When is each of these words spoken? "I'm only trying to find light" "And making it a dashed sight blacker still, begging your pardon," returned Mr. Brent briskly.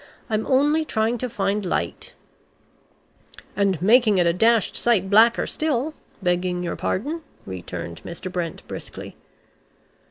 "I'm 0.31 0.47
only 0.47 0.83
trying 0.83 1.19
to 1.19 1.29
find 1.29 1.63
light" 1.63 2.15
"And 3.55 3.79
making 3.83 4.17
it 4.17 4.25
a 4.25 4.33
dashed 4.33 4.75
sight 4.75 5.11
blacker 5.11 5.45
still, 5.45 5.93
begging 6.23 6.63
your 6.63 6.75
pardon," 6.75 7.21
returned 7.45 8.01
Mr. 8.03 8.31
Brent 8.31 8.67
briskly. 8.67 9.15